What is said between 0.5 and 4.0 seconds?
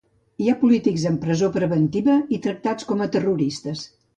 ha polítics en presó preventiva i tractats com a terroristes.